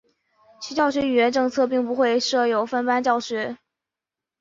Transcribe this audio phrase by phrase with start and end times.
[0.59, 3.59] 其教学语言政策并不会设有分班教学。